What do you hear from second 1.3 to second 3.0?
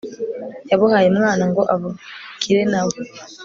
ngo abugire na we